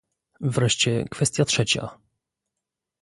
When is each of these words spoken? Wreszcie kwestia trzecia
Wreszcie 0.41 1.05
kwestia 1.09 1.45
trzecia 1.45 1.99